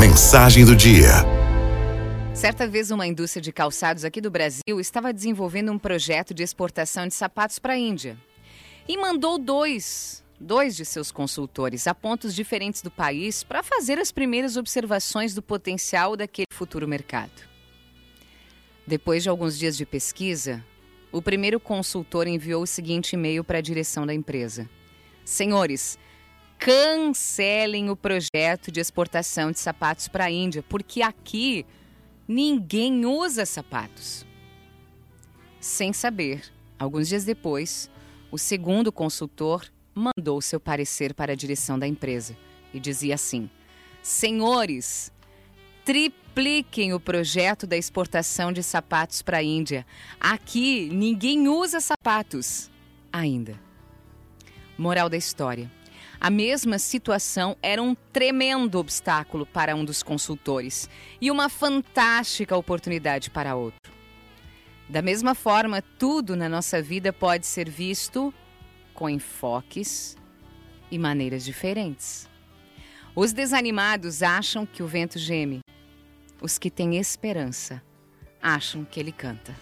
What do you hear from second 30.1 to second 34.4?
a Índia, porque aqui ninguém usa sapatos.